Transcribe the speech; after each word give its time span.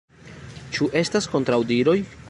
Ĉu 0.77 0.89
estas 1.03 1.29
kontraŭdiroj? 1.35 1.99